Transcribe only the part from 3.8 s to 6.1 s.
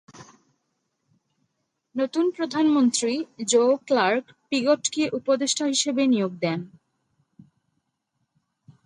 clerk পিগটকে উপদেষ্টা হিসেবে